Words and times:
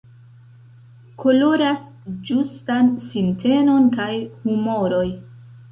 Koloras 1.23 1.85
ĝustan 2.31 2.91
sintenon 3.07 3.89
kaj 4.01 4.13
humoroj. 4.49 5.09